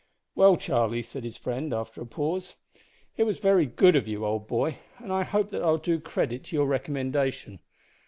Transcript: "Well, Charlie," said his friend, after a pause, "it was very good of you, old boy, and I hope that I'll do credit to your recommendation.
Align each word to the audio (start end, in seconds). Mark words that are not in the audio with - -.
"Well, 0.33 0.57
Charlie," 0.57 1.03
said 1.03 1.23
his 1.23 1.37
friend, 1.37 1.71
after 1.75 2.01
a 2.01 2.07
pause, 2.07 2.55
"it 3.17 3.23
was 3.23 3.37
very 3.37 3.67
good 3.67 3.95
of 3.95 4.07
you, 4.07 4.25
old 4.25 4.47
boy, 4.47 4.77
and 4.97 5.13
I 5.13 5.21
hope 5.21 5.49
that 5.51 5.61
I'll 5.61 5.77
do 5.77 5.99
credit 5.99 6.45
to 6.45 6.55
your 6.55 6.65
recommendation. 6.65 7.59